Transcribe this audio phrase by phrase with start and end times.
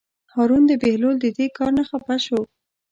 [0.33, 2.39] هارون د بهلول د دې کار نه خپه شو.